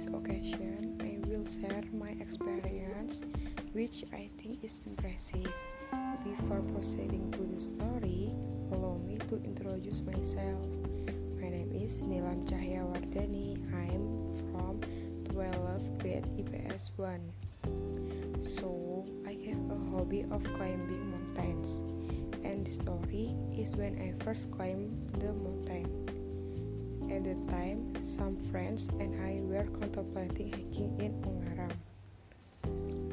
[0.00, 3.20] this occasion, I will share my experience,
[3.72, 5.52] which I think is impressive.
[6.24, 8.32] Before proceeding to the story,
[8.72, 10.64] allow me to introduce myself.
[11.36, 13.60] My name is Nilam Cahya Wardani.
[13.76, 14.80] I'm from
[15.36, 17.20] 12th grade IPS 1.
[18.40, 21.84] So, I have a hobby of climbing mountains.
[22.42, 26.19] And the story is when I first climbed the mountain.
[27.10, 31.74] At the time, some friends and I were contemplating hiking in Ungaram.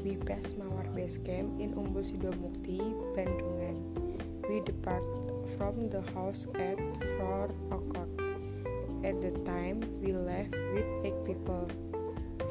[0.05, 2.77] We passed our base camp in Umbul Sidomukti,
[3.17, 3.81] Bandungan.
[4.45, 5.01] We depart
[5.57, 6.77] from the house at
[7.17, 8.11] 4 o'clock.
[9.01, 11.65] At the time, we left with eight people.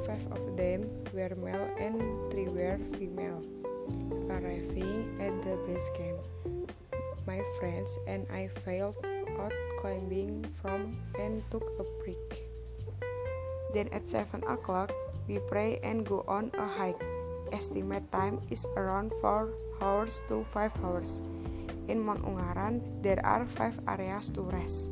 [0.03, 2.03] Five of them were male and
[2.35, 3.39] three were female.
[4.27, 6.19] Arriving at the base camp,
[7.23, 8.99] my friends and I failed
[9.39, 12.47] out climbing from and took a break.
[13.75, 14.93] Then at 7 o'clock,
[15.29, 17.03] we pray and go on a hike.
[17.53, 21.23] Estimate time is around 4 hours to 5 hours.
[21.87, 24.91] In Mount Ungaran, there are 5 areas to rest.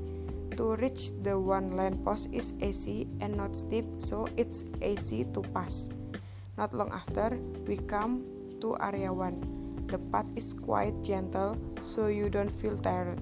[0.55, 5.43] To reach the one land post is easy and not steep, so it's easy to
[5.51, 5.91] pass.
[6.55, 7.35] Not long after,
[7.67, 8.23] we come
[8.63, 9.91] to area 1.
[9.91, 13.19] The path is quite gentle, so you don't feel tired.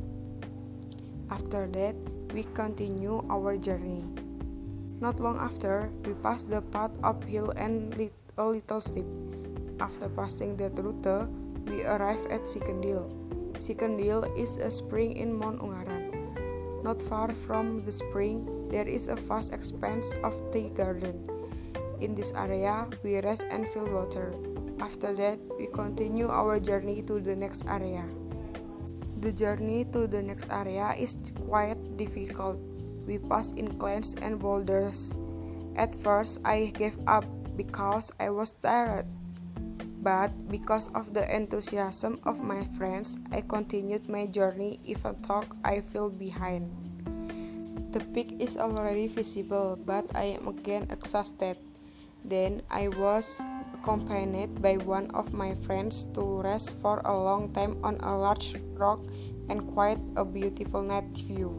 [1.32, 1.96] After that,
[2.36, 4.04] we continue our journey.
[5.00, 7.88] Not long after, we pass the path uphill and
[8.36, 9.08] a little steep.
[9.80, 11.32] After passing that route,
[11.64, 13.08] we arrive at Sikendil.
[13.56, 16.12] Sikendil is a spring in Mount Ungaran.
[16.84, 21.16] Not far from the spring, there is a vast expanse of tea garden.
[22.04, 24.36] In this area, we rest and fill water.
[24.84, 28.04] After that, we continue our journey to the next area.
[29.22, 31.14] The journey to the next area is
[31.46, 32.58] quite difficult.
[33.06, 35.14] We pass inclines and boulders.
[35.78, 37.22] At first, I gave up
[37.54, 39.06] because I was tired.
[40.02, 45.86] But because of the enthusiasm of my friends, I continued my journey even though I
[45.94, 46.66] fell behind.
[47.94, 51.62] The peak is already visible, but I am again exhausted.
[52.26, 53.38] Then I was
[53.82, 58.54] accompanied by one of my friends to rest for a long time on a large
[58.78, 59.02] rock
[59.50, 61.50] and quite a beautiful night view.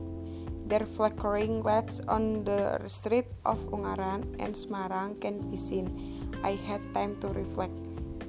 [0.66, 5.92] Their flickering lights on the street of Ungaran and Semarang can be seen.
[6.44, 7.76] I had time to reflect.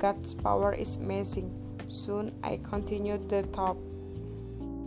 [0.03, 1.55] God's power is amazing.
[1.87, 3.79] Soon I continued the top.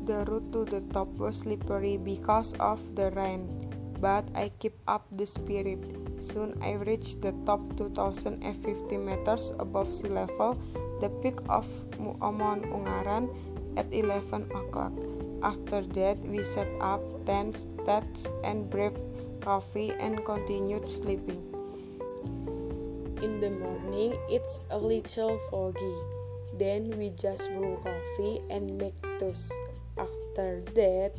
[0.03, 3.47] The route to the top was slippery because of the rain,
[3.99, 5.79] but I keep up the spirit.
[6.19, 10.57] Soon I reached the top 2050 meters above sea level,
[11.01, 11.65] the peak of
[11.99, 13.29] Mount Ungaran
[13.77, 14.93] at 11 o'clock.
[15.43, 18.97] After that, we set up tents, tents and brewed
[19.41, 21.41] coffee and continued sleeping.
[23.21, 25.97] In the morning, it's a little foggy.
[26.57, 29.53] Then we just brew coffee and make toast.
[29.97, 31.13] After that,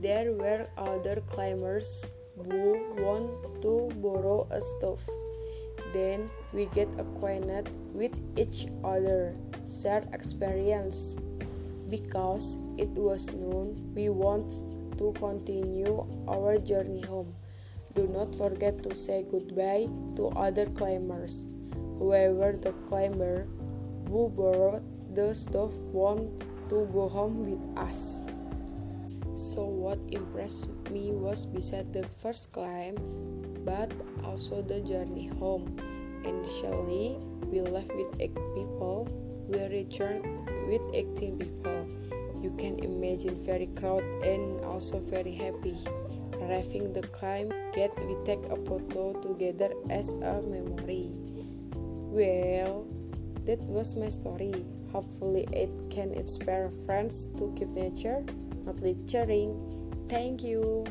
[0.00, 5.02] there were other climbers who want to borrow a stove.
[5.92, 9.34] Then we get acquainted with each other,
[9.66, 11.16] share experience,
[11.88, 14.52] because it was noon we want
[14.98, 17.34] to continue our journey home.
[17.94, 21.46] Do not forget to say goodbye to other climbers.
[21.98, 23.48] Whoever the climber
[24.06, 24.84] who borrowed
[25.14, 26.38] the stuff want
[26.68, 28.26] to go home with us.
[29.38, 32.98] So what impressed me was beside the first climb,
[33.64, 33.86] but
[34.24, 35.78] also the journey home.
[36.26, 39.06] Initially, we left with eight people.
[39.46, 40.26] We returned
[40.66, 41.86] with 18 people.
[42.42, 45.78] You can imagine very crowded and also very happy.
[46.42, 51.14] Arriving the climb get we take a photo together as a memory.
[52.10, 52.90] Well,
[53.46, 54.66] that was my story.
[54.90, 58.24] Hopefully it can inspire friends to keep nature,
[58.64, 59.54] not lecturing.
[60.08, 60.84] Thank you.